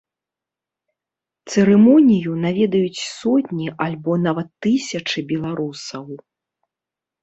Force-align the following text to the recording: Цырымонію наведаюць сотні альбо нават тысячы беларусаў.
Цырымонію 1.49 2.33
наведаюць 2.47 3.03
сотні 3.19 3.67
альбо 3.89 4.11
нават 4.27 4.47
тысячы 4.67 5.19
беларусаў. 5.37 6.05